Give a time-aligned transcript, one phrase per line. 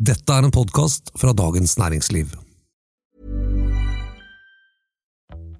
[0.00, 2.30] Dette er en podkast fra Dagens Næringsliv.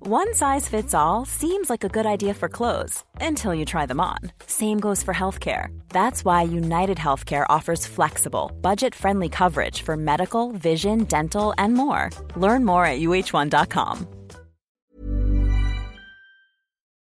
[0.01, 4.01] One size fits all seems like a good idea for clothes until you try them
[4.01, 4.33] on.
[4.47, 5.69] Same goes for healthcare.
[5.93, 12.09] That's why United Healthcare offers flexible, budget friendly coverage for medical, vision, dental, and more.
[12.35, 14.07] Learn more at uh1.com.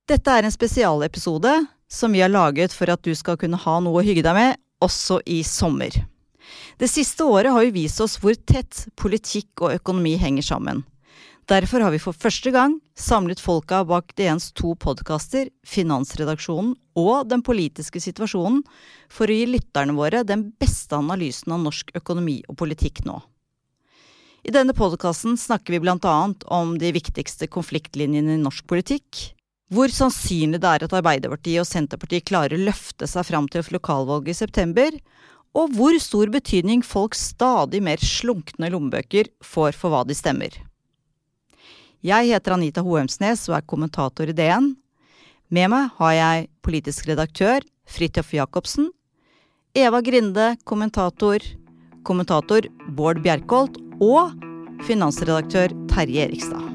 [0.09, 4.01] Dette er en spesialepisode som vi har laget for at du skal kunne ha noe
[4.01, 6.07] å hygge deg med, også i sommer.
[6.77, 10.83] Det siste året har jo vist oss hvor tett politikk og økonomi henger sammen.
[11.47, 17.43] Derfor har vi for første gang samlet folka bak DNs to podkaster, Finansredaksjonen og Den
[17.45, 18.65] politiske situasjonen,
[19.07, 23.21] for å gi lytterne våre den beste analysen av norsk økonomi og politikk nå.
[24.47, 29.31] I denne podkasten snakker vi annet om de viktigste konfliktlinjene i norsk politikk,
[29.71, 33.71] hvor sannsynlig det er at Arbeiderpartiet og Senterpartiet klarer å løfte seg fram til lokalvalget
[33.75, 34.95] lokalvalg i september,
[35.57, 40.53] og hvor stor betydning folks stadig mer slunkne lommebøker får for hva de stemmer.
[42.05, 44.75] Jeg heter Anita Hoemsnes og er kommentator i DN.
[45.49, 48.91] Med meg har jeg politisk redaktør Fridtjof Jacobsen,
[49.77, 51.41] Eva Grinde, kommentator,
[52.05, 54.37] kommentator Bård Bjerkholt og
[54.85, 56.65] finansredaktør Terje Erikstad.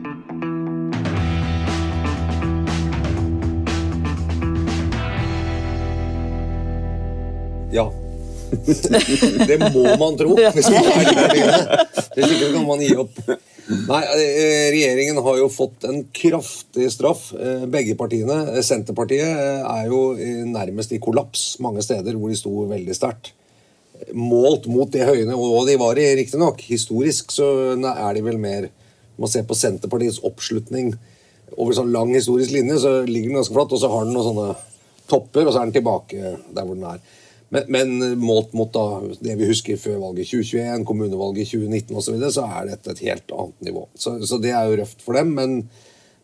[7.73, 7.87] Ja.
[9.49, 13.21] det må man tro, hvis man er der Hvis ikke kan man gi opp.
[13.73, 17.31] Nei, eh, Regjeringen har jo fått en kraftig straff.
[17.33, 18.63] Eh, begge partiene.
[18.65, 20.03] Senterpartiet eh, er jo
[20.51, 23.33] nærmest i kollaps mange steder hvor de sto veldig sterkt.
[24.19, 26.61] Målt mot det høye og de var i, riktignok.
[26.67, 28.71] Historisk så er de vel mer
[29.21, 30.95] Man ser på Senterpartiets oppslutning
[31.61, 34.25] over sånn lang historisk linje, så ligger den ganske flatt, og så har den noen
[34.25, 34.47] sånne
[35.11, 37.03] topper, og så er den tilbake der hvor den er.
[37.53, 42.15] Men, men, målt mot da, det vi husker før valget 2021, kommunevalget 2019 osv., så,
[42.15, 43.83] videre, så er dette et helt annet nivå.
[43.93, 45.35] Så, så det er jo røft for dem.
[45.37, 45.59] Men,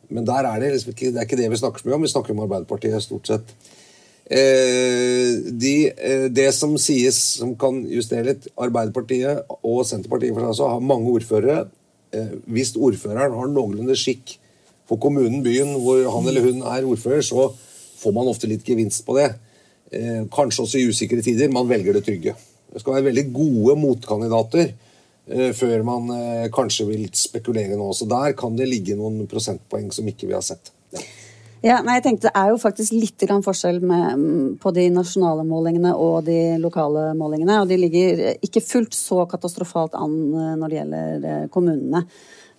[0.09, 2.07] men der er det, liksom ikke, det er ikke det vi snakker så mye om.
[2.07, 3.53] Vi snakker om Arbeiderpartiet stort sett.
[4.29, 10.53] Eh, de, eh, det som sies som kan justere litt Arbeiderpartiet og Senterpartiet for seg
[10.53, 11.63] også, har mange ordførere.
[12.13, 14.39] Eh, hvis ordføreren har noenlunde skikk
[14.89, 17.51] på kommunen, byen hvor han eller hun er ordfører, så
[18.01, 19.31] får man ofte litt gevinst på det.
[19.91, 22.35] Eh, kanskje også i usikre tider, man velger det trygge.
[22.69, 27.89] Det skal være veldig gode motkandidater eh, før man eh, kanskje vil spekulere nå.
[27.97, 30.73] Så der kan det ligge noen prosentpoeng som ikke vi har sett.
[30.93, 31.07] Ja.
[31.59, 35.43] Ja, nei, jeg tenkte Det er jo faktisk litt forskjell med, mm, på de nasjonale
[35.43, 37.57] målingene og de lokale målingene.
[37.59, 40.15] og De ligger ikke fullt så katastrofalt an
[40.61, 42.05] når det gjelder kommunene.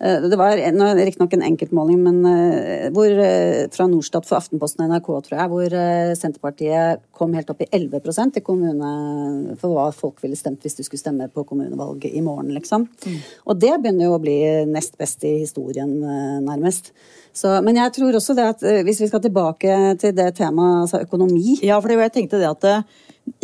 [0.00, 0.56] Eh, det var
[0.96, 5.50] riktignok en enkeltmåling men eh, hvor, eh, fra Norstat for Aftenposten og NRK, tror jeg,
[5.52, 5.76] hvor
[6.16, 10.82] Senterpartiet kom helt opp i 11% i kommune for hva folk ville stemt hvis du
[10.86, 12.88] skulle stemme på kommunevalget i morgen, liksom.
[13.04, 13.20] Mm.
[13.44, 14.38] Og det begynner jo å bli
[14.70, 15.92] nest best i historien,
[16.46, 16.94] nærmest.
[17.36, 21.04] Så, men jeg tror også det at hvis vi skal tilbake til det temaet, altså
[21.04, 22.86] økonomi Ja, for jeg tenkte det at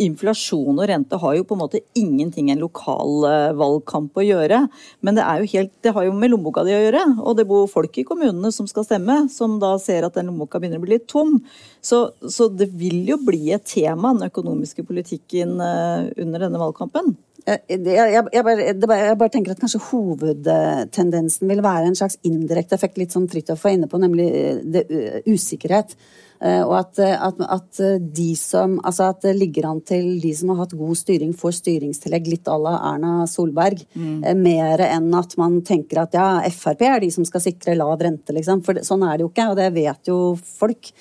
[0.01, 4.61] inflasjon og rente har jo på en måte ingenting en lokal eh, valgkamp å gjøre.
[5.05, 7.03] Men det, helt, det har jo med lommeboka di å gjøre.
[7.23, 10.61] Og det bor folk i kommunene som skal stemme, som da ser at den lommeboka
[10.61, 11.39] begynner å bli litt tom.
[11.81, 17.15] Så, så det vil jo bli et tema, den økonomiske politikken, eh, under denne valgkampen.
[17.47, 22.75] Jeg, jeg, jeg, bare, jeg, bare, tenker at kanskje hovedtendensen vil være en slags indirekte
[22.75, 24.27] effekt, litt som Fridtjof var inne på, nemlig
[24.67, 24.83] det,
[25.29, 25.95] usikkerhet.
[26.43, 27.79] Eh, og at, eh, at, at,
[28.13, 31.55] de som, altså at det ligger an til de som har hatt god styring, får
[31.61, 33.81] styringstillegg litt à la Erna Solberg.
[33.95, 34.19] Mm.
[34.21, 37.95] Eh, mer enn at man tenker at ja, Frp er de som skal sikre lav
[38.03, 38.61] rente, liksom.
[38.67, 40.19] For det, sånn er det jo ikke, og det vet jo
[40.59, 40.91] folk.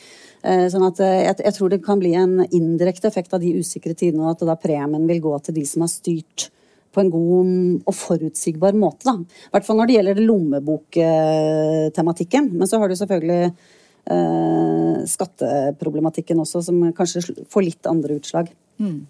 [0.47, 4.23] Sånn at jeg, jeg, tror det kan bli en indirekte effekt av de usikre tidene,
[4.23, 6.45] og at da premien vil gå til de som har styrt
[6.97, 9.05] på en god og forutsigbar måte.
[9.09, 9.15] Da.
[9.21, 12.45] I hvert fall når det gjelder lommeboktematikken.
[12.57, 13.43] Men så har du selvfølgelig
[14.15, 17.19] eh, skatteproblematikken også, som kanskje
[17.53, 18.47] får litt andre utslag.
[18.81, 19.01] Mm.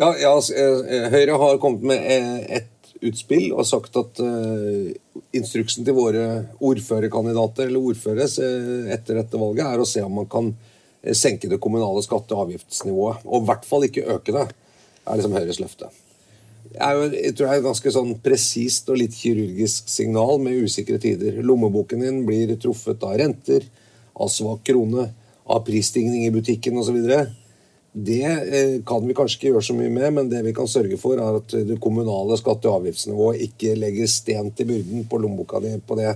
[0.00, 2.71] Ja, ja, altså, eh, Høyre har kommet med eh, et
[3.08, 4.90] utspill og sagt at uh,
[5.34, 6.26] instruksen til våre
[6.62, 8.28] ordførerkandidater eller ordførere
[8.94, 10.52] etter dette valget er å se om man kan
[11.18, 13.26] senke det kommunale skatte- og avgiftsnivået.
[13.26, 14.46] Og i hvert fall ikke øke det,
[15.02, 15.90] er liksom Høyres løfte.
[16.72, 21.42] Jeg tror det er et ganske sånn presist og litt kirurgisk signal med usikre tider.
[21.44, 23.66] Lommeboken din blir truffet av renter,
[24.14, 25.10] av svak krone,
[25.42, 27.02] av prisstigning i butikken osv.
[27.92, 30.96] Det eh, kan vi kanskje ikke gjøre så mye med, men det vi kan sørge
[31.00, 35.60] for, er at det kommunale skatte- og avgiftsnivået ikke legger sten til byrden på lommeboka
[35.60, 36.14] di på det.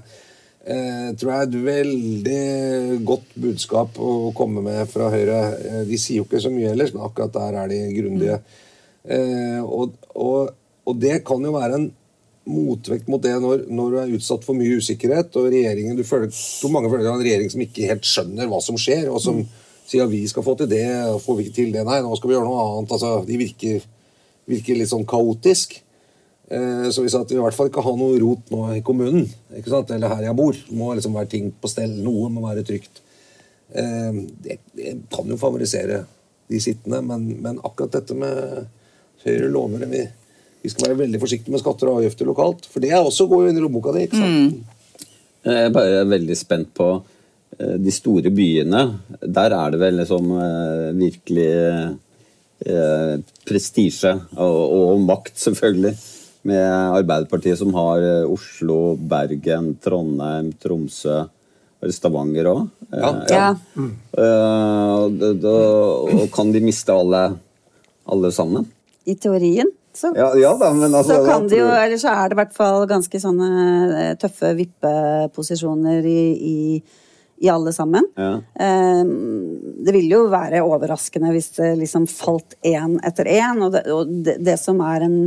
[0.67, 5.43] Eh, tror jeg er et veldig godt budskap å komme med fra Høyre.
[5.61, 8.40] Eh, de sier jo ikke så mye ellers, men akkurat der er de grundige.
[9.05, 10.55] Eh, og, og
[10.87, 11.87] Og det kan jo være en
[12.46, 16.31] motvekt mot det når, når du er utsatt for mye usikkerhet, og regjeringen, du føler,
[16.31, 19.40] så mange føler er en regjering som ikke helt skjønner hva som skjer, og som
[19.86, 22.18] sier at vi skal få til det, og får vi ikke til det, nei, nå
[22.18, 22.94] skal vi gjøre noe annet.
[22.96, 23.84] altså De virker,
[24.50, 25.78] virker litt sånn kaotisk.
[26.46, 28.82] Eh, så vi sa at vi i hvert fall ikke har noe rot nå i
[28.86, 29.26] kommunen,
[29.58, 29.90] ikke sant?
[29.94, 30.54] eller her jeg bor.
[30.54, 31.96] Det må liksom være ting på stell.
[32.04, 33.02] Noe må være trygt.
[33.74, 36.04] Eh, det, det kan jo favorisere
[36.46, 38.66] de sittende, men, men akkurat dette med
[39.26, 40.00] Høyre lover det vi,
[40.62, 42.68] vi skal være veldig forsiktige med skatter og avgifter lokalt.
[42.70, 44.04] For det er også går jo inn i lommeboka di.
[44.06, 45.08] ikke sant?
[45.46, 46.86] Jeg er bare veldig spent på
[47.56, 48.82] de store byene.
[49.22, 51.52] Der er det vel liksom eh, virkelig
[52.66, 53.14] eh,
[53.48, 55.94] prestisje og, og makt, selvfølgelig.
[56.46, 61.22] Med Arbeiderpartiet som har eh, Oslo, Bergen, Trondheim, Tromsø
[61.76, 62.62] og Stavanger òg.
[62.93, 63.10] Ja.
[63.31, 63.48] Ja.
[64.16, 67.25] og, og kan de miste alle,
[68.08, 68.69] alle sammen?
[69.06, 72.28] I teorien så, Ja, ja da, men altså så kan de jo, eller så er
[72.28, 73.50] det i hvert fall ganske sånne
[73.87, 76.56] eh, tøffe vippeposisjoner i, i,
[77.38, 78.06] i alle sammen.
[78.16, 78.36] Ja.
[78.54, 79.04] Eh,
[79.86, 83.60] Det vil jo være overraskende hvis det liksom falt én etter én.
[83.62, 85.18] Og, det, og det, det som er en,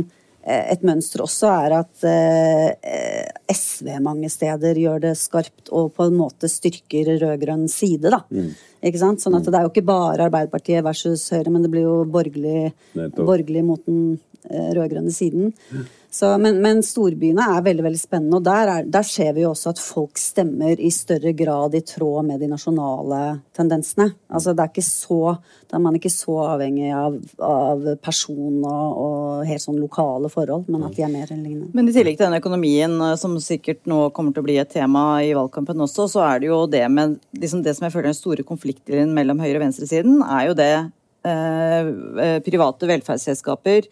[0.42, 6.08] eh, et mønster også, er at eh, SV mange steder gjør det skarpt og på
[6.08, 8.22] en måte styrker rød-grønn side, da.
[8.30, 8.50] Mm.
[8.90, 9.20] Ikke sant?
[9.20, 12.70] Sånn at det er jo ikke bare Arbeiderpartiet versus Høyre, men det blir jo borgerlig,
[13.16, 14.18] borgerlig mot den eh,
[14.48, 15.52] rød-grønne siden.
[16.10, 19.52] Så, men, men storbyene er veldig veldig spennende, og der, er, der ser vi jo
[19.52, 23.20] også at folk stemmer i større grad i tråd med de nasjonale
[23.54, 24.08] tendensene.
[24.26, 25.36] Altså det er ikke så,
[25.70, 30.88] Da er man ikke så avhengig av, av person og, helt sånn lokale forhold, men
[30.88, 31.70] at de er mer lignende.
[31.78, 34.74] Men i tillegg til den økonomien, eh, som sikkert nå kommer til å bli et
[34.74, 38.10] tema i valgkampen også, så er det jo det med liksom det som jeg føler
[38.10, 41.94] er den store konfliktlinjen mellom høyre- og venstresiden, er jo det eh,
[42.26, 43.86] eh, private velferdsselskaper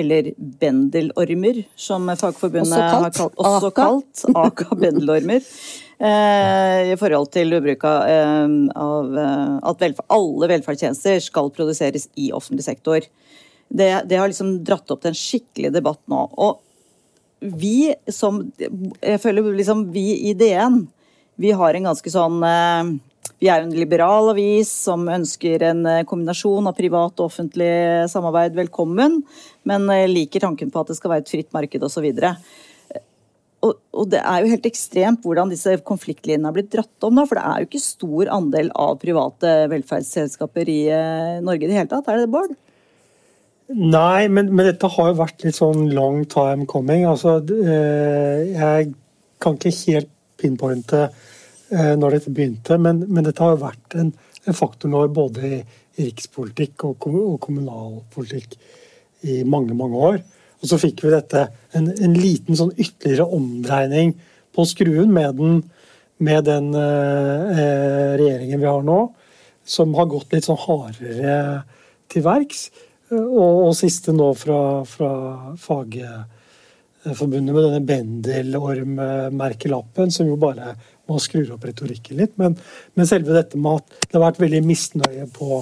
[0.00, 3.76] eller bendelormer, som Fagforbundet har kalt også Aka.
[3.84, 4.24] kalt.
[4.34, 5.44] Aka bendelormer.
[6.00, 12.30] Eh, I forhold til bruk eh, av eh, at velfer, alle velferdstjenester skal produseres i
[12.32, 13.04] offentlig sektor.
[13.68, 16.24] Det, det har liksom dratt opp til en skikkelig debatt nå.
[16.40, 16.58] Og
[17.40, 18.42] vi som
[19.00, 20.82] Jeg føler liksom vi i DN,
[21.40, 22.90] vi har en ganske sånn eh,
[23.40, 27.70] Vi er jo en liberal avis som ønsker en eh, kombinasjon av privat og offentlig
[28.12, 29.22] samarbeid velkommen,
[29.68, 32.10] men eh, liker tanken på at det skal være et fritt marked osv.
[33.64, 37.24] Og, og det er jo helt ekstremt hvordan disse konfliktlinjene har blitt dratt om nå.
[37.30, 41.80] For det er jo ikke stor andel av private velferdsselskaper i eh, Norge i det
[41.80, 42.12] hele tatt.
[42.12, 42.52] Er det det, Bård?
[43.72, 47.08] Nei, men, men dette har jo vært litt sånn long time coming.
[47.08, 48.92] Altså, jeg
[49.40, 51.06] kan ikke helt pinpointe
[51.70, 54.10] når dette begynte, men, men dette har jo vært en,
[54.42, 55.58] en faktor nå både i,
[56.00, 58.50] i rikspolitikk og, og kommunalpolitikk
[59.30, 60.18] i mange, mange år.
[60.60, 61.40] Og så fikk vi dette,
[61.78, 64.08] en, en liten sånn ytterligere omdreining
[64.56, 65.52] på skruen med den,
[66.18, 69.00] med den eh, eh, regjeringen vi har nå,
[69.64, 71.62] som har gått litt sånn hardere
[72.10, 72.60] til verks.
[72.74, 72.78] Eh,
[73.10, 75.10] Og, og siste nå fra, fra
[75.58, 80.78] Fagforbundet med denne Bendelorm-merkelappen, som jo bare
[81.10, 82.36] må skru opp retorikken litt.
[82.40, 82.56] Men,
[82.94, 85.60] men selve dette med at det har vært veldig misnøye på,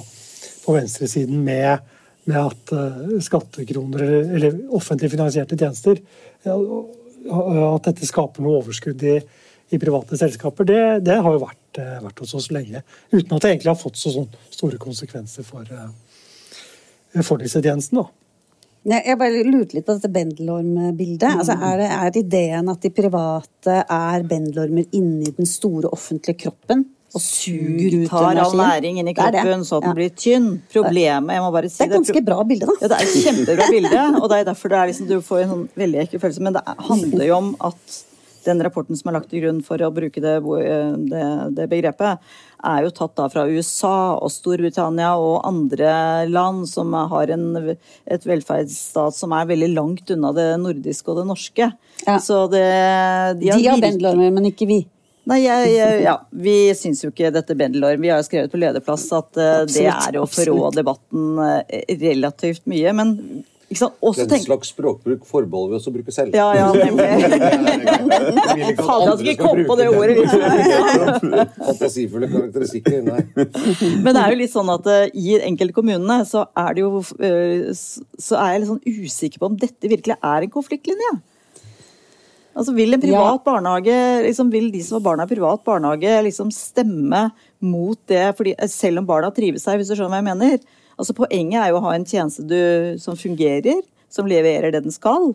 [0.63, 1.91] på venstresiden med,
[2.29, 6.01] med at uh, skattekroner eller, eller offentlig finansierte tjenester
[6.45, 9.17] At dette skaper noe overskudd i,
[9.75, 12.81] i private selskaper, det, det har jo vært, eh, vært hos oss lenge.
[13.11, 18.05] Uten at det egentlig har fått så sånn store konsekvenser for, eh, for disse tjenestene.
[18.05, 18.18] da.
[18.87, 21.27] Jeg bare lurte litt på dette bendelormbildet.
[21.41, 26.85] Altså, er, det, er ideen at de private er bendelormer inni den store offentlige kroppen?
[27.09, 29.41] Og suger ut Tar all næring inn i Det det.
[29.41, 29.95] kroppen så den Ja.
[29.97, 30.61] blir tynn.
[30.71, 32.73] Problemet, jeg må bare si Det er et ganske bra bilde, da.
[32.81, 35.41] Ja, det er et kjempebra bilde, og det er derfor det er liksom, du får
[35.43, 36.39] en sånn veldig ekkel følelse.
[36.41, 38.03] Men det er- handler jo om at
[38.45, 40.37] den rapporten som er lagt til grunn for å bruke det,
[41.09, 42.19] det, det begrepet,
[42.65, 47.73] er jo tatt da fra USA og Storbritannia og andre land som har en,
[48.05, 51.71] et velferdsstat som er veldig langt unna det nordiske og det norske.
[52.05, 52.17] Ja.
[52.23, 52.63] Så det,
[53.41, 54.81] De har har bendelormer, men ikke vi.
[55.29, 58.01] Nei, jeg, jeg, ja, Vi syns jo ikke dette bendelorm.
[58.01, 61.61] Vi har jo skrevet på lederplass at eh, det er å forrå debatten uh,
[62.01, 62.93] relativt mye.
[62.97, 63.13] Men
[63.69, 64.45] Den tenk...
[64.47, 66.33] slags språkbruk forbeholder vi oss å bruke selv.
[66.33, 67.05] Ja, ja, nemlig.
[67.05, 70.15] Jeg at ikke komme på det ordet.
[70.19, 71.35] Liksom.
[71.67, 73.03] Fantasifulle karakteristikker.
[73.05, 73.21] Nei.
[74.01, 77.03] Men det er jo litt sånn at uh, i enkelte kommunene så er det jo
[77.03, 81.13] uh, Så er jeg litt sånn usikker på om dette virkelig er en konfliktlinje.
[82.57, 83.95] Altså Vil en privat barnehage,
[84.25, 87.29] liksom vil de som har barna i privat barnehage, liksom stemme
[87.61, 90.78] mot det, fordi, eh, selv om barna trives her, hvis du skjønner hva jeg mener?
[90.99, 94.93] Altså Poenget er jo å ha en tjeneste du, som fungerer, som leverer det den
[94.93, 95.31] skal.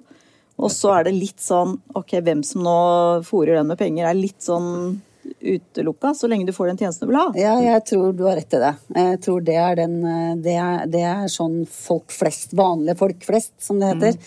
[0.54, 2.78] Og så er det litt sånn ok, hvem som nå
[3.26, 5.00] fòrer den med penger, er litt sånn
[5.40, 7.26] utelukka, så lenge du får den tjenesten du vil ha.
[7.38, 8.72] Ja, jeg tror du har rett i det.
[9.00, 9.96] Jeg tror det er, den,
[10.44, 14.18] det er, det er sånn folk flest, vanlige folk flest, som det heter,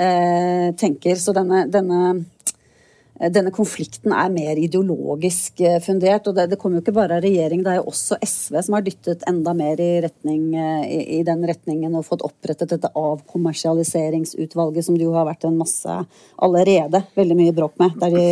[0.00, 1.20] eh, tenker.
[1.20, 2.16] Så denne, denne,
[3.32, 6.28] denne konflikten er mer ideologisk eh, fundert.
[6.28, 8.76] Og det, det kommer jo ikke bare av regjering, det er jo også SV som
[8.76, 12.92] har dyttet enda mer i, retning, eh, i, i den retningen og fått opprettet dette
[12.92, 15.98] avkommersialiseringsutvalget, som det jo har vært en masse
[16.36, 17.98] allerede veldig mye bråk med.
[18.02, 18.28] der de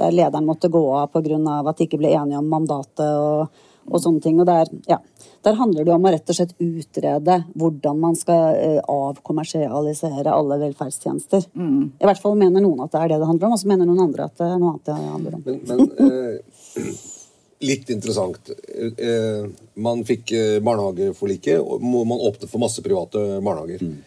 [0.00, 1.36] der lederen måtte gå av pga.
[1.68, 4.40] at de ikke ble enige om mandatet og, og sånne ting.
[4.40, 5.00] Og der, ja,
[5.46, 10.58] der handler det om å rett og slett utrede hvordan man skal eh, avkommersialisere alle
[10.66, 11.46] velferdstjenester.
[11.54, 11.96] Mm.
[11.96, 13.88] I hvert fall mener noen at det er det det handler om, og så mener
[13.88, 15.46] noen andre at det er noe annet det handler om.
[15.46, 17.00] Men, men eh,
[17.70, 18.52] litt interessant.
[18.52, 19.48] Eh,
[19.80, 23.84] man fikk eh, barnehageforliket, og man åpnet for masse private barnehager.
[23.84, 23.98] Mm.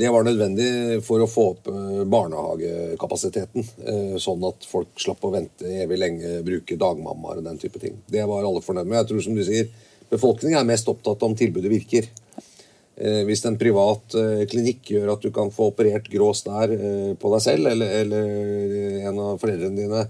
[0.00, 5.32] Det var nødvendig for å få opp eh, barnehagekapasiteten, eh, sånn at folk slapp å
[5.34, 7.98] vente evig lenge, bruke dagmammaer og den type ting.
[8.08, 9.02] Det var alle fornøyd med.
[9.02, 9.68] Jeg tror, som du sier,
[10.12, 12.08] befolkningen er mest opptatt om tilbudet virker.
[12.96, 17.12] Eh, Hvis en privat eh, klinikk gjør at du kan få operert grå snær eh,
[17.18, 20.04] på deg selv, eller, eller en av foreldrene dine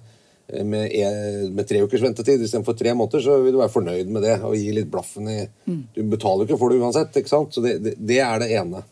[0.68, 4.26] med, e- med tre ukers ventetid istedenfor tre måneder, så vil du være fornøyd med
[4.26, 7.54] det og gi litt blaffen i Du betaler jo ikke for det uansett, ikke sant?
[7.54, 8.82] Så det, det, det er det ene.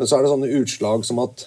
[0.00, 1.44] Men så er det sånne utslag som at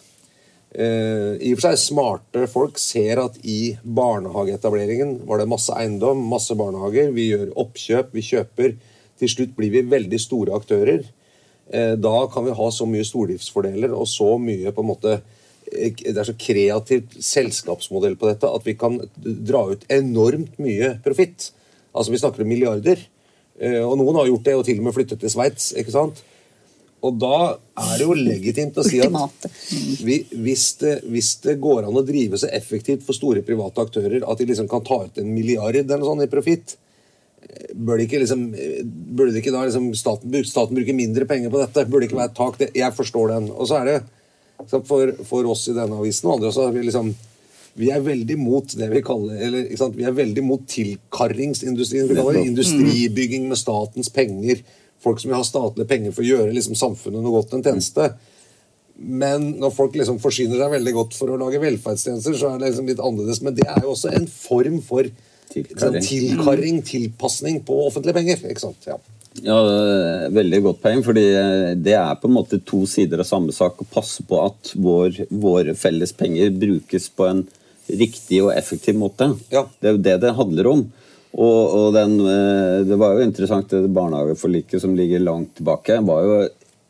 [0.75, 6.57] i og for seg smarte folk ser at i barnehageetableringen var det masse eiendom, masse
[6.59, 7.13] barnehager.
[7.15, 8.73] Vi gjør oppkjøp, vi kjøper.
[9.15, 11.05] Til slutt blir vi veldig store aktører.
[11.71, 15.95] Eh, da kan vi ha så mye stordriftsfordeler og så mye på en måte eh,
[15.95, 21.49] Det er så kreativt selskapsmodell på dette at vi kan dra ut enormt mye profitt.
[21.95, 23.01] Altså vi snakker om milliarder.
[23.57, 25.71] Eh, Og noen har gjort det og til og med flyttet til Sveits.
[25.73, 26.21] ikke sant?
[27.05, 27.37] Og da
[27.85, 29.47] er det jo legitimt å si at
[30.05, 34.25] vi, hvis, det, hvis det går an å drive så effektivt for store private aktører
[34.25, 36.77] at de liksom kan ta ut en milliard eller noe sånt i profitt,
[37.75, 38.47] burde ikke liksom,
[39.15, 41.85] burde ikke da liksom staten, staten bruke mindre penger på dette?
[41.89, 42.59] Burde ikke være et tak?
[42.73, 43.51] Jeg forstår den.
[43.53, 43.97] Og så er det
[44.87, 47.13] for, for oss i denne avisen og andre så er vi liksom
[47.75, 49.97] vi er veldig mot det vi kaller eller, ikke sant?
[49.99, 52.07] Vi er veldig mot tilkarringsindustrien.
[52.07, 54.61] Vi kaller det industribygging med statens penger.
[55.05, 58.09] Folk som vil ha statlige penger for å gjøre liksom, samfunnet noe godt, en tjeneste.
[58.95, 62.69] Men når folk liksom forsyner seg veldig godt for å lage velferdstjenester, så er det
[62.71, 63.41] liksom litt annerledes.
[63.43, 65.09] Men det er jo også en form for
[65.51, 66.01] Tilkarring.
[66.07, 68.41] tilkarring, tilpasning på offentlige penger.
[68.49, 68.87] ikke sant?
[68.89, 68.97] Ja.
[69.43, 69.57] Ja,
[70.31, 71.03] Veldig godt poeng.
[71.03, 71.25] fordi
[71.83, 73.77] Det er på en måte to sider av samme sak.
[73.83, 77.43] Å passe på at vår, våre felles penger brukes på en
[77.91, 79.27] riktig og effektiv måte.
[79.51, 79.65] Ja.
[79.81, 80.85] Det er jo det det handler om.
[81.35, 86.23] Og, og den, eh, Det var jo interessant, det barnehageforliket som ligger langt tilbake, var
[86.23, 86.37] jo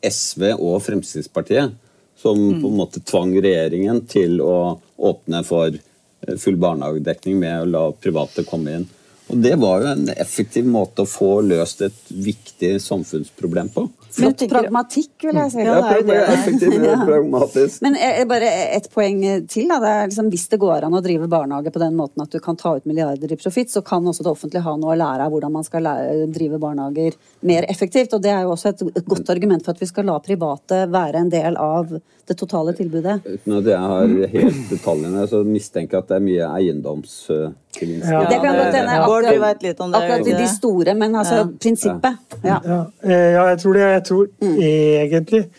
[0.05, 1.73] SV og Fremskrittspartiet
[2.15, 7.71] som på en måte tvang regjeringen til å åpne for eh, full barnehagedekning med å
[7.71, 8.85] la private komme inn.
[9.27, 13.87] Og Det var jo en effektiv måte å få løst et viktig samfunnsproblem på.
[14.15, 15.63] Flott pragmatikk, vil jeg si.
[15.65, 16.19] Ja, det er jo det.
[16.35, 17.81] Effektiv og pragmatisk.
[17.83, 19.67] Men eh, bare et poeng til.
[19.71, 19.79] Da.
[19.81, 22.39] Det er liksom, hvis det går an å drive barnehage på den måten at du
[22.43, 25.25] kan ta ut milliarder i profitt, så kan også det offentlige ha noe å lære
[25.25, 27.17] av hvordan man skal lære, drive barnehager
[27.49, 28.13] mer effektivt.
[28.15, 30.85] Og det er jo også et, et godt argument for at vi skal la private
[30.93, 33.19] være en del av det totale tilbudet.
[33.25, 37.61] Uten at jeg har helt detaljene, så mistenker jeg at det er mye eiendomsgevinst.
[37.81, 38.91] Ja, Det kan godt hende.
[38.91, 42.17] det- akkurat- det, Akkurat i de store, men altså prinsippet.
[42.43, 42.59] Ja.
[42.65, 43.81] Ja, eh, ja jeg tror det.
[43.81, 45.49] Jeg tror egentlig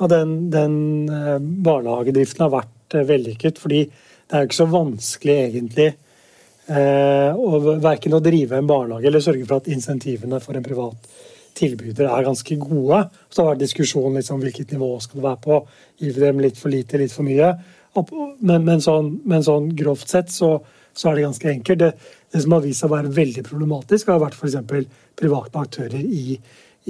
[0.00, 3.58] at den, den eh, barnehagedriften har vært eh, vellykket.
[3.58, 5.94] Fordi det er jo ikke så vanskelig egentlig
[6.68, 10.96] eh, å verken å drive en barnehage eller sørge for at insentivene for en privat
[11.54, 13.10] tilbyder er ganske gode.
[13.30, 15.58] Så det har vært diskusjon liksom, hvilket nivå skal det være på.
[16.02, 17.52] Gir vi dem litt for lite, litt for mye?
[18.40, 20.56] Men, men, sånn, men sånn grovt sett så,
[20.94, 21.82] så er det ganske enkelt.
[21.82, 24.56] Det, det som har vist seg å være veldig problematisk, har vært f.eks.
[25.18, 26.38] private aktører i,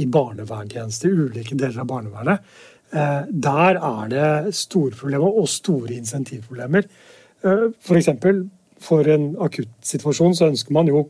[0.01, 2.55] i barnevernstjenester, ulike deler av barnevernet.
[2.95, 6.89] Eh, der er det store problemer og store insentivproblemer.
[7.45, 8.13] Eh, F.eks.
[8.23, 8.45] For,
[8.85, 11.07] for en akuttsituasjon så ønsker man jo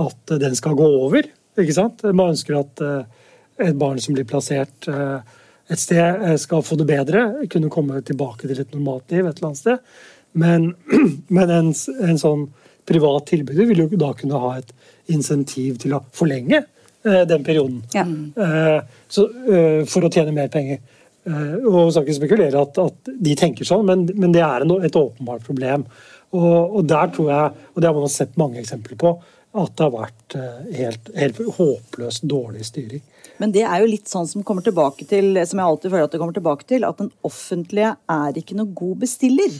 [0.00, 1.26] at den skal gå over.
[1.58, 2.04] ikke sant?
[2.12, 3.22] Man ønsker at eh,
[3.68, 5.38] et barn som blir plassert eh,
[5.72, 9.36] et sted, eh, skal få det bedre, kunne komme tilbake til et normalt liv et
[9.36, 9.86] eller annet sted.
[10.32, 10.72] Men,
[11.36, 11.72] men en,
[12.08, 12.46] en sånn
[12.88, 14.72] privat tilbyder vil jo da kunne ha et
[15.12, 17.82] insentiv til å forlenge eh, den perioden.
[17.94, 18.06] Ja.
[18.06, 20.80] Eh, så, eh, for å tjene mer penger.
[21.22, 24.74] Eh, og skal ikke spekulere at, at de tenker sånn, men, men det er en,
[24.82, 25.86] et åpenbart problem.
[26.32, 29.14] Og, og der tror jeg, og det har man sett mange eksempler på,
[29.52, 33.02] at det har vært eh, helt, helt håpløst dårlig styring.
[33.42, 36.14] Men det er jo litt sånn som kommer tilbake til, som jeg alltid føler at
[36.14, 39.56] det kommer tilbake til, at den offentlige er ikke noe god bestiller.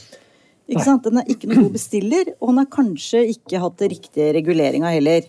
[0.71, 1.05] Ikke sant?
[1.05, 4.93] Den er ikke noen god bestiller, og den har kanskje ikke hatt det riktige reguleringa
[4.95, 5.27] heller.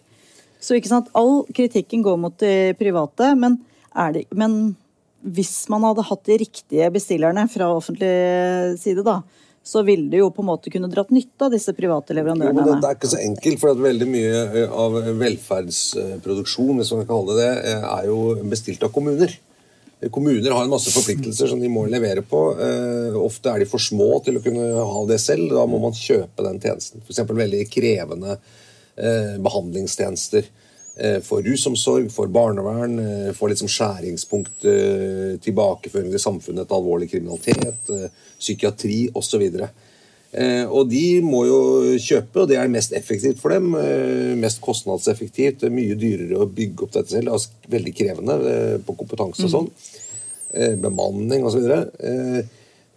[0.63, 1.09] Så ikke sant?
[1.17, 3.57] all kritikken går mot de private, men,
[4.15, 4.75] det, men
[5.23, 8.13] hvis man hadde hatt de riktige bestillerne fra offentlig
[8.79, 9.21] side, da,
[9.63, 12.59] så ville det jo på en måte kunne dratt nytte av disse private leverandørene.
[12.59, 17.03] Jo, men det, er ikke så enkelt, for veldig mye eh, av velferdsproduksjon hvis man
[17.03, 18.19] kan kalle det det, eh, er jo
[18.51, 19.31] bestilt av kommuner.
[20.12, 22.41] Kommuner har en masse forpliktelser som de må levere på.
[22.60, 25.53] Eh, ofte er de for små til å kunne ha det selv.
[25.53, 27.03] Da må man kjøpe den tjenesten.
[27.05, 27.24] F.eks.
[27.29, 28.38] veldig krevende
[28.93, 30.45] behandlingstjenester
[31.25, 33.00] for rusomsorg, for barnevern,
[33.33, 34.67] for liksom skjæringspunkt,
[35.41, 37.89] tilbakeføring til samfunnet etter alvorlig kriminalitet
[38.43, 39.43] psykiatri osv.
[39.48, 39.69] Eh,
[40.33, 41.59] og de må jo
[42.01, 43.75] kjøpe, og det er mest effektivt for dem.
[43.77, 45.59] Eh, mest kostnadseffektivt.
[45.61, 47.35] Det er mye dyrere å bygge opp dette selv.
[47.35, 49.69] Er veldig krevende eh, på kompetanse og sånn.
[50.53, 51.69] Eh, bemanning osv.
[51.69, 52.41] Eh,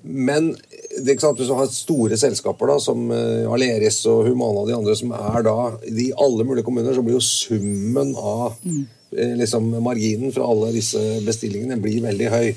[0.07, 4.31] men det er ikke sant, hvis du har store selskaper da, som eh, Aleris og
[4.31, 5.57] Humana og de andre, som er da
[5.91, 11.03] i alle mulige kommuner, så blir jo summen av eh, liksom, marginen fra alle disse
[11.27, 12.49] bestillingene blir veldig høy.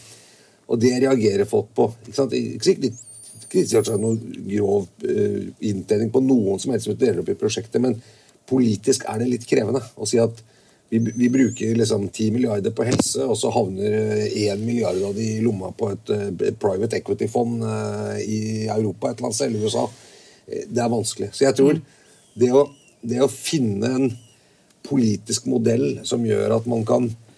[0.69, 1.89] Og det reagerer folk på.
[2.05, 2.35] Ikke sant?
[2.37, 3.05] Ikke sikkert
[3.49, 7.97] ikke noen grov uh, inntjening på noen som helst som deler opp i prosjektet, men
[8.49, 10.41] politisk er det litt krevende å si at
[10.89, 13.93] vi, vi bruker liksom 10 milliarder på helse, og så havner
[14.25, 17.61] 1 eh, milliard av de i lomma på et, uh, private equity-fond
[18.25, 19.85] i Europa et eller annet sted, eller USA.
[20.49, 21.29] Det er vanskelig.
[21.37, 21.77] Så jeg tror
[22.41, 22.63] det å,
[23.05, 24.09] det å finne en
[24.89, 27.28] politisk modell som gjør at man kan Eh,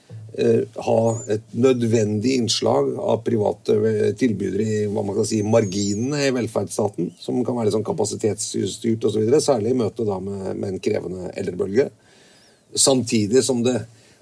[0.86, 1.00] ha
[1.34, 7.12] et nødvendig innslag av private eh, tilbydere i hva man kan si, marginene i velferdsstaten,
[7.20, 11.34] som kan være litt sånn kapasitetsstyrt osv., særlig i møte da med, med en krevende
[11.36, 11.90] eldrebølge.
[12.72, 13.82] Samtidig som det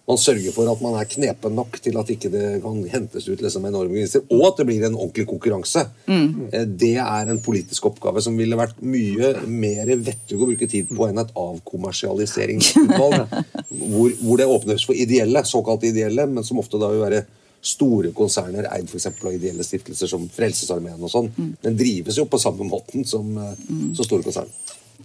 [0.09, 3.41] man sørger for at man er knepen nok til at ikke det kan hentes ut
[3.43, 5.83] liksom enorme gevinster, og at det blir en ordentlig konkurranse.
[6.09, 6.49] Mm.
[6.81, 11.09] Det er en politisk oppgave som ville vært mye mer vettug å bruke tid på
[11.09, 13.35] enn et avkommersialiseringsutvalg,
[13.91, 17.21] hvor, hvor, det åpnes for ideelle, såkalt ideelle, men som ofte da vil være
[17.59, 19.09] store konserner eid f.eks.
[19.11, 21.29] av ideelle stiftelser som Frelsesarmeen og sånn.
[21.35, 21.55] Mm.
[21.67, 24.49] Den drives jo på samme måten som, eh, som store konsern.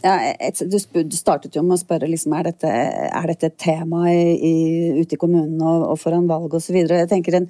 [0.05, 0.77] Ja, et, du,
[1.17, 2.73] startet jo med å spørre liksom, er, dette,
[3.09, 4.53] er dette et tema i, i,
[5.01, 6.77] ute i kommunene og, og foran valg osv.
[6.83, 7.49] Jeg tenker en,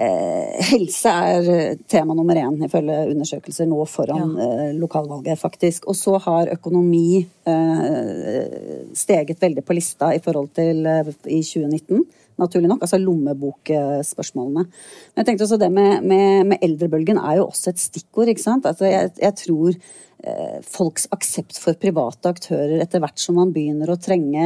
[0.00, 4.48] eh, Helse er tema nummer én ifølge undersøkelser nå foran ja.
[4.48, 5.90] eh, lokalvalget, faktisk.
[5.92, 12.06] Og så har økonomi eh, steget veldig på lista i forhold til eh, i 2019
[12.42, 12.84] naturlig nok.
[12.84, 14.68] Altså lommebokspørsmålene.
[14.68, 18.32] Men jeg tenkte også det med, med, med eldrebølgen er jo også et stikkord.
[18.32, 18.68] ikke sant?
[18.68, 19.76] Altså jeg, jeg tror
[20.24, 24.44] Eh, folks aksept for private aktører etter hvert som man begynner å trenge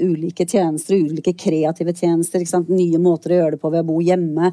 [0.00, 4.50] ulike tjenester, ulike kreative tjenester, nye måter å gjøre det på ved å bo hjemme.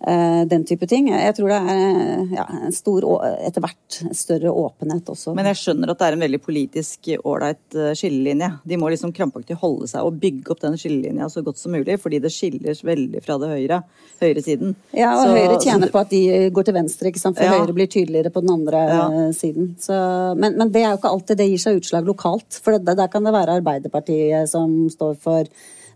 [0.00, 1.08] Eh, den type ting.
[1.08, 3.06] Jeg tror det er ja, en stor,
[3.40, 5.32] etter hvert større åpenhet også.
[5.36, 8.50] Men jeg skjønner at det er en veldig politisk ålreit eh, skillelinje.
[8.68, 11.96] De må liksom krampaktig holde seg og bygge opp den skillelinja så godt som mulig,
[12.02, 13.80] fordi det skiller veldig fra det høyre,
[14.20, 14.76] høyresiden.
[14.96, 17.40] Ja, og så, Høyre tjener på at de går til venstre, ikke sant?
[17.40, 17.56] for ja.
[17.56, 19.06] Høyre blir tydeligere på den andre ja.
[19.06, 19.72] Eh, siden.
[19.80, 19.96] Så,
[20.36, 23.08] men, men, det er jo ikke alltid det gir seg utslag lokalt, for det, der
[23.12, 25.48] kan det være Arbeiderpartiet som står for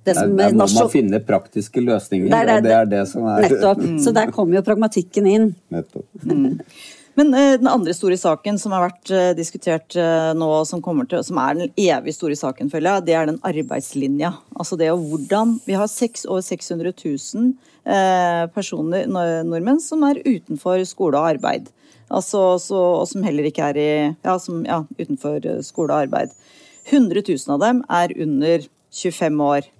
[0.04, 3.02] det som der, der må man finne praktiske løsninger, der, der, og det er det
[3.10, 3.82] som er Nettopp.
[3.82, 3.98] Mm.
[4.00, 5.50] Så der kommer jo pragmatikken inn.
[5.72, 6.06] Nettopp.
[6.24, 6.56] Mm.
[7.18, 11.24] Men uh, den andre store saken som har vært uh, diskutert uh, nå, som, til,
[11.26, 14.32] som, er den evig store saken, føler jeg, det er den arbeidslinja.
[14.56, 17.52] Altså det og hvordan Vi har 6, over 600 000
[18.54, 21.70] personer, nordmenn, som er utenfor skole og arbeid.
[22.12, 26.34] Altså, så, og som heller ikke er i, ja, som, ja, utenfor skole og arbeid.
[26.90, 29.70] 100 000 av dem er under 25 år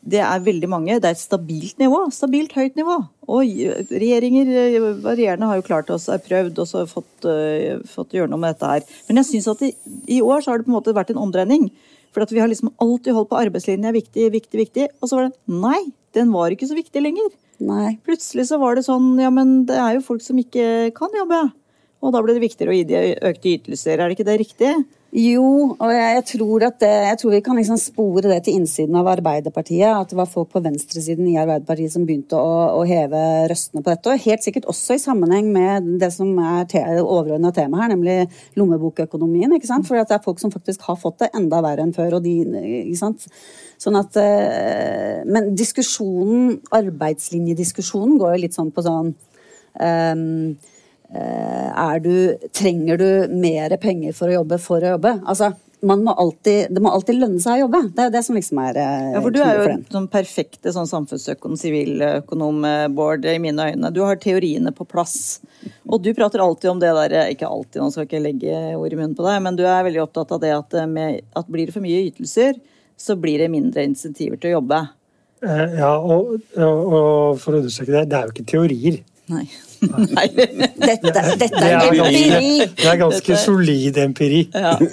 [0.00, 0.96] det er veldig mange.
[0.96, 2.06] Det er et stabilt nivå.
[2.14, 2.96] Stabilt høyt nivå.
[3.30, 3.50] Og
[3.92, 8.32] regjeringer eh, varierende har jo klart oss, har prøvd og så fått, uh, fått gjøre
[8.32, 8.86] noe med dette her.
[9.08, 9.70] Men jeg syns at i,
[10.08, 11.68] i, år så har det på en måte vært en omdreining.
[12.14, 14.88] For at vi har liksom alltid holdt på arbeidslinja viktig, viktig, viktig.
[14.98, 15.82] Og så var det nei,
[16.16, 17.28] den var ikke så viktig lenger.
[17.60, 17.98] Nei.
[18.06, 21.44] Plutselig så var det sånn ja, men det er jo folk som ikke kan jobbe.
[22.00, 24.00] Og da ble det viktigere å gi de økte ytelser.
[24.00, 24.72] Er det ikke det riktig?
[25.10, 29.08] Jo, og jeg, tror, det, jeg tror vi kan liksom spore det til innsiden av
[29.10, 29.90] Arbeiderpartiet.
[29.90, 33.18] At det var folk på venstresiden i Arbeiderpartiet som begynte å, å heve
[33.50, 34.12] røstene på dette.
[34.14, 38.20] Og helt sikkert også i sammenheng med det som er te, overordna tema her, nemlig
[38.60, 39.50] lommebokøkonomien.
[39.58, 39.88] ikke sant?
[39.88, 42.20] For det er folk som faktisk har fått det enda verre enn før.
[42.20, 42.36] og de,
[42.84, 43.26] ikke sant?
[43.82, 49.16] Sånn at, eh, men diskusjonen, arbeidslinjediskusjonen går jo litt sånn på sånn
[49.74, 50.54] um,
[52.04, 52.14] du,
[52.54, 55.16] trenger du mer penger for å jobbe for å jobbe?
[55.26, 57.80] Altså, man må alltid, det må alltid lønne seg å jobbe.
[57.94, 59.84] Det er jo det som liksom er eh, Ja, for du er jo den.
[59.90, 63.90] sånn perfekte sånn samfunnsøkonom, siviløkonom, eh, Bård, i mine øyne.
[63.96, 65.40] Du har teoriene på plass.
[65.88, 68.60] Og du prater alltid om det der eh, Ikke alltid, nå skal jeg ikke legge
[68.76, 71.22] ord i munnen på deg, men du er veldig opptatt av det at, eh, med,
[71.36, 72.60] at blir det for mye ytelser,
[73.00, 74.82] så blir det mindre insentiver til å jobbe.
[75.40, 79.00] Eh, Ja, og, og, og for å understreke det, det er jo ikke teorier.
[79.32, 79.46] Nei.
[79.80, 80.26] Nei.
[80.36, 81.96] Dette, dette Det er er empiri!
[81.96, 84.40] ganske, det er ganske solid empiri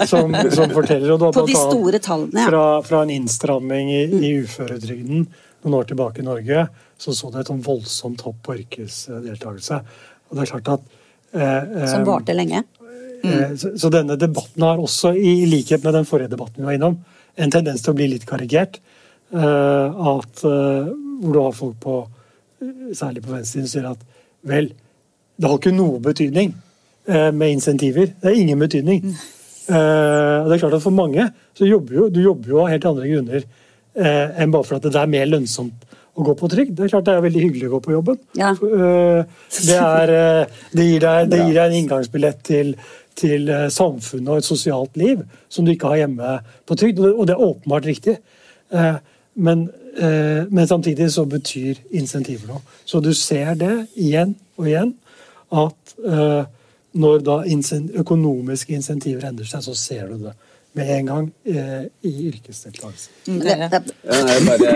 [0.08, 1.12] som, som forteller.
[1.16, 2.48] Og da, På de store tallene, ja.
[2.52, 5.26] Fra, fra en innstramming i, i uføretrygden
[5.66, 6.68] noen år tilbake i Norge,
[7.02, 9.80] så så det et sånn voldsomt hopp på yrkesdeltakelse.
[10.30, 10.88] Og det er klart at
[11.34, 12.64] eh, eh, Som varte lenge.
[13.24, 16.78] Eh, Så, så denne debatten har også, i likhet med den forrige debatten vi var
[16.78, 17.00] innom,
[17.38, 18.80] en tendens til å bli litt karikert.
[19.34, 21.98] Eh, At, eh, hvor du har folk på,
[22.62, 24.06] eh, særlig på venstresiden, som sier at
[24.44, 24.70] vel,
[25.38, 26.54] det har ikke noe betydning
[27.08, 28.12] eh, med insentiver.
[28.22, 29.04] Det er ingen betydning.
[29.08, 32.86] Eh, det er klart at For mange så jobber jo, du jobber jo av helt
[32.88, 35.86] andre grunner eh, enn bare for at det er mer lønnsomt
[36.18, 36.76] å gå på trygd.
[36.78, 38.22] Det er klart det er veldig hyggelig å gå på jobben.
[38.40, 38.54] Ja.
[38.58, 40.14] Det, er,
[40.74, 42.72] det, gir deg, det gir deg en inngangsbillett til,
[43.18, 45.22] til samfunnet og et sosialt liv
[45.54, 46.32] som du ikke har hjemme
[46.66, 48.16] på trygd, og det- er åpenbart riktig.
[49.38, 52.62] Men, men samtidig så betyr insentiver noe.
[52.86, 54.94] Så du ser det igjen og igjen
[55.54, 56.44] at eh,
[56.98, 57.40] når da
[58.02, 60.36] økonomiske insentiver endrer seg, så ser du det
[60.78, 63.10] med en gang eh, i yrkesdeltakelse.
[63.26, 64.72] Det, det, Ja, det, bare,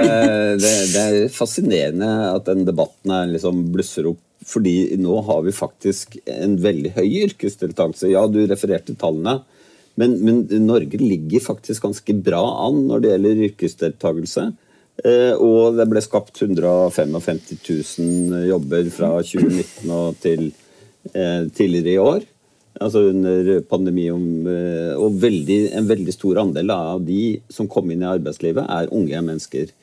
[0.58, 4.22] det, det er fascinerende at den debatten er liksom blusser opp.
[4.42, 8.10] Fordi nå har vi faktisk en veldig høy yrkesdeltakelse.
[8.10, 9.44] Ja, du refererte tallene.
[10.02, 14.48] Men, men Norge ligger faktisk ganske bra an når det gjelder yrkesdeltakelse.
[15.02, 20.52] Eh, og det ble skapt 155 000 jobber fra 2019 og til
[21.14, 22.28] eh, tidligere i år.
[22.82, 24.08] Altså under pandemi.
[24.08, 28.94] eh, Og veldig, en veldig stor andel av de som kom inn i arbeidslivet, er
[28.94, 29.74] unge mennesker.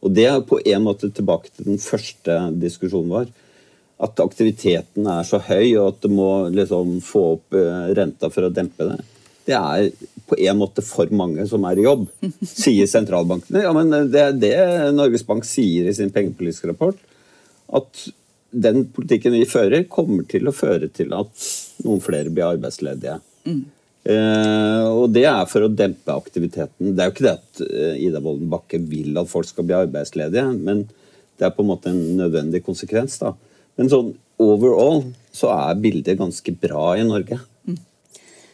[0.00, 3.32] Og det er på en måte tilbake til den første diskusjonen vår.
[4.00, 7.56] At aktiviteten er så høy, og at du må liksom få opp
[7.98, 9.02] renta for å dempe det.
[9.44, 9.90] Det er
[10.30, 12.06] på en måte for mange som er i jobb,
[12.46, 13.64] sier sentralbankene.
[13.66, 14.54] Ja, men Det er det
[14.96, 17.00] Norges Bank sier i sin pengepolitiske rapport.
[17.70, 18.06] At
[18.50, 21.50] den politikken vi fører, kommer til å føre til at
[21.84, 23.20] noen flere blir arbeidsledige.
[24.00, 26.94] Eh, og det er for å dempe aktiviteten.
[26.96, 29.76] Det er jo ikke det at eh, Ida Wolden Bakke vil at folk skal bli
[29.76, 30.86] arbeidsledige, men
[31.38, 33.18] det er på en måte en nødvendig konsekvens.
[33.20, 33.34] da.
[33.78, 35.04] Men sånn overall
[35.36, 37.38] så er bildet ganske bra i Norge.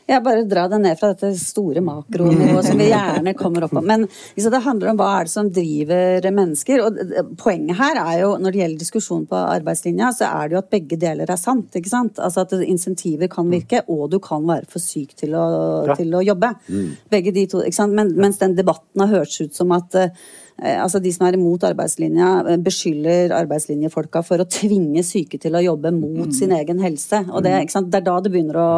[0.08, 3.80] Ja, bare drar det ned fra dette store makronivået som vi gjerne kommer opp på.
[3.82, 6.82] Men liksom, det handler om hva er det som driver mennesker.
[6.86, 7.00] Og
[7.42, 10.70] poenget her er jo, når det gjelder diskusjon på arbeidslinja, så er det jo at
[10.76, 11.74] begge deler er sant.
[11.74, 12.22] ikke sant?
[12.22, 15.46] Altså at insentiver kan virke, og du kan være for syk til å,
[15.90, 15.98] Ja.
[15.98, 16.54] til å jobbe.
[17.10, 17.92] Begge de to, ikke sant?
[17.98, 20.08] Men, mens den debatten har hørtes ut som at eh,
[20.56, 25.62] altså De som er imot arbeidslinja, eh, beskylder arbeidslinjefolka for å tvinge syke til å
[25.62, 27.26] jobbe mot sin egen helse.
[27.30, 27.90] og Det, sant?
[27.90, 28.70] det er da det begynner å,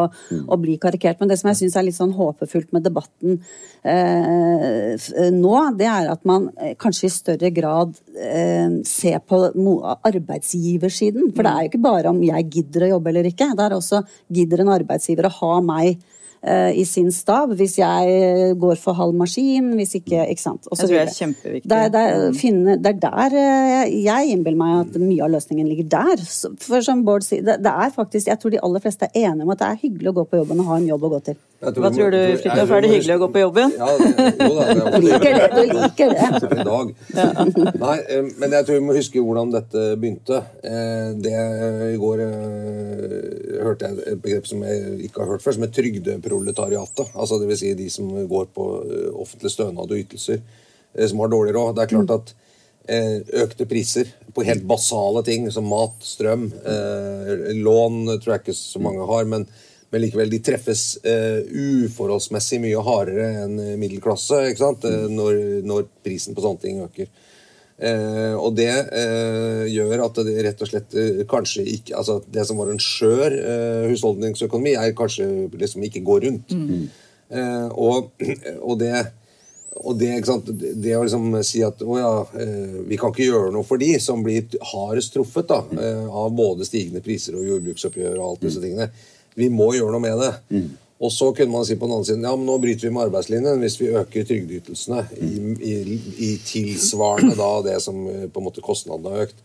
[0.47, 1.19] å bli karikert.
[1.19, 3.39] Men det som jeg syns er litt sånn håpefullt med debatten
[3.83, 9.41] eh, nå, det er at man eh, kanskje i større grad eh, ser på
[9.95, 11.31] arbeidsgiversiden.
[11.31, 13.53] For det er jo ikke bare om jeg gidder å jobbe eller ikke.
[13.55, 16.08] Det er også gidder en arbeidsgiver å ha meg eh,
[16.39, 20.67] i sin stab hvis jeg går for halv maskin, hvis ikke Ikke sant.
[20.71, 21.69] Og så Jeg tror det er kjempeviktig.
[21.69, 25.67] Det det, er, finne, det er der eh, jeg, innbiller meg at mye av løsningen
[25.69, 26.23] ligger der.
[26.63, 29.47] For som Bård sier, det, det er faktisk Jeg tror de aller fleste er enige
[29.47, 31.21] om at det er hyggelig å gå på jobben og ha en jobb å gå
[31.29, 31.39] til.
[31.59, 32.69] Tror, Hva tror du, Fridtjof?
[32.71, 33.73] Er det hyggelig å gå på jobben?
[33.75, 34.67] Ja, det, jo da.
[34.69, 36.29] Det Du liker det, du liker det.
[36.55, 36.93] I dag.
[37.83, 40.39] Nei, eh, men jeg tror vi må huske hvordan dette begynte.
[40.63, 41.33] Eh, Det
[41.89, 45.73] I går eh, hørte jeg et begrep som jeg ikke har hørt før, som er
[46.29, 47.15] trygdeproletariatet.
[47.15, 47.59] Altså Dvs.
[47.59, 50.41] Si de som går på eh, offentlig stønad og ytelser,
[50.93, 51.75] eh, som har dårlig råd.
[51.75, 52.35] Det er klart at
[52.87, 56.51] eh, økte priser på helt basale ting som mat, strøm,
[57.59, 59.47] lån tror jeg ikke så mange har, men,
[59.89, 64.85] men likevel, de treffes uforholdsmessig mye hardere enn middelklasse ikke sant?
[64.85, 67.09] Eh, når, når prisen på sånne ting øker.
[67.79, 72.43] Eh, og det eh, gjør at det rett og slett eh, kanskje ikke altså Det
[72.43, 75.29] som var en skjør eh, husholdningsøkonomi, er kanskje
[75.61, 76.51] liksom ikke går rundt.
[77.29, 78.11] Eh, og,
[78.67, 79.05] og det
[79.79, 80.49] og det, ikke sant?
[80.49, 82.09] det å liksom si at å ja,
[82.89, 86.67] vi kan ikke gjøre noe for de som blir hardest truffet da, eh, av både
[86.67, 88.89] stigende priser og jordbruksoppgjør og alt disse tingene.
[89.39, 90.33] Vi må gjøre noe med det.
[90.99, 93.05] Og så kunne man si på den andre siden ja, men nå bryter vi med
[93.07, 95.29] arbeidslinjen hvis vi øker trygdeytelsene i,
[95.63, 95.75] i,
[96.27, 99.39] i tilsvarende da det som eh, på en måte kostnadene har økt.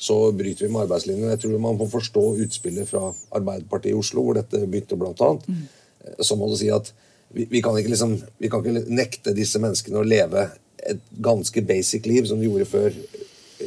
[0.00, 1.32] Så bryter vi med arbeidslinjen.
[1.32, 5.50] Jeg tror man må forstå utspillet fra Arbeiderpartiet i Oslo, hvor dette begynte blant annet.
[5.50, 6.92] Eh, Så må du si at
[7.34, 10.46] vi, vi, kan liksom, vi kan ikke nekte disse menneskene å leve
[10.80, 12.94] et ganske basic liv, som de gjorde før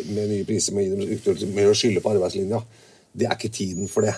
[0.10, 0.96] med nye priser, med,
[1.54, 2.64] med å skylde på arbeidslinja.
[3.14, 4.16] Det er ikke tiden for det.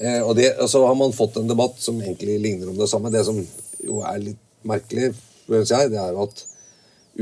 [0.00, 2.90] Eh, og, det, og så har man fått en debatt som egentlig ligner om det
[2.90, 3.12] samme.
[3.14, 3.38] Det som
[3.86, 5.12] jo er litt merkelig,
[5.46, 6.44] synes jeg, det er jo at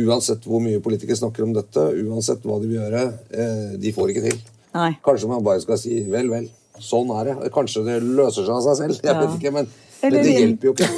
[0.04, 4.12] uansett hvor mye politikere snakker om dette, uansett hva de vil gjøre, eh, de får
[4.12, 4.42] ikke til.
[4.74, 4.90] Nei.
[5.06, 6.48] Kanskje man bare skal si vel, vel.
[6.82, 7.50] Sånn er det.
[7.54, 8.98] Kanskje det løser seg av seg selv.
[8.98, 9.20] Jeg ja.
[9.20, 9.68] vet ikke, men,
[10.02, 10.88] men, det hjelper jo ikke.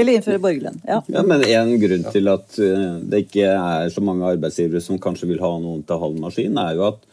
[0.00, 0.78] Eller innføre borgerlønn.
[0.88, 1.02] Ja.
[1.12, 1.24] ja.
[1.28, 5.42] men en grunn til at eh, det ikke er så mange arbeidsgivere som kanskje vil
[5.44, 7.04] ha noen til halv maskin, er jo at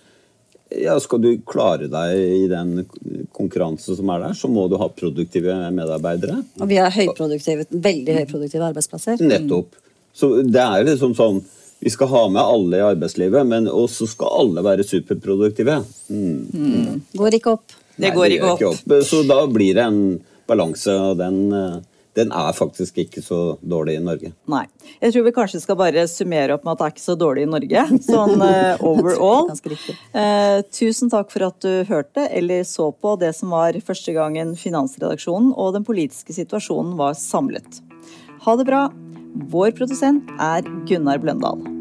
[0.80, 2.86] ja, skal du klare deg i den
[3.36, 6.42] konkurransen som er der, så må du ha produktive medarbeidere.
[6.62, 9.24] Og vi har høyproduktive, veldig høyproduktive arbeidsplasser.
[9.24, 9.76] Nettopp.
[10.16, 11.42] Så det er liksom sånn
[11.82, 15.80] vi skal ha med alle i arbeidslivet, men også skal alle være superproduktive.
[16.14, 16.42] Mm.
[16.54, 17.00] Mm.
[17.18, 17.74] Går ikke opp.
[17.96, 18.60] Det Nei, går ikke opp.
[18.62, 19.08] ikke opp.
[19.08, 20.04] Så da blir det en
[20.50, 21.80] balanse, og den, eh,
[22.18, 24.32] den er faktisk ikke så dårlig i Norge.
[24.52, 24.66] Nei.
[25.00, 27.46] Jeg tror vi kanskje skal bare summere opp med at det er ikke så dårlig
[27.46, 29.52] i Norge, sånn uh, overall.
[29.52, 34.56] Uh, tusen takk for at du hørte eller så på det som var første gangen
[34.60, 37.82] Finansredaksjonen og den politiske situasjonen var samlet.
[38.46, 38.88] Ha det bra.
[39.52, 41.81] Vår produsent er Gunnar Bløndal.